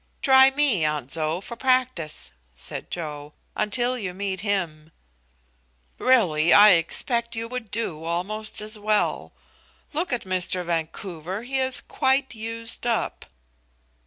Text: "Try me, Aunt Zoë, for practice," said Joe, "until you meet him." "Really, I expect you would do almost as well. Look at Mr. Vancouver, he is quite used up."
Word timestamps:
"Try 0.23 0.49
me, 0.49 0.83
Aunt 0.83 1.11
Zoë, 1.11 1.43
for 1.43 1.55
practice," 1.55 2.31
said 2.55 2.89
Joe, 2.89 3.33
"until 3.55 3.99
you 3.99 4.15
meet 4.15 4.39
him." 4.39 4.91
"Really, 5.99 6.51
I 6.51 6.71
expect 6.71 7.35
you 7.35 7.47
would 7.47 7.69
do 7.69 8.03
almost 8.03 8.61
as 8.61 8.79
well. 8.79 9.31
Look 9.93 10.11
at 10.11 10.23
Mr. 10.23 10.65
Vancouver, 10.65 11.43
he 11.43 11.59
is 11.59 11.81
quite 11.81 12.33
used 12.33 12.87
up." 12.87 13.27